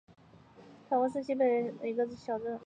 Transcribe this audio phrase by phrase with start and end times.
[0.89, 2.59] 塔翁是南非西北省的一个小镇。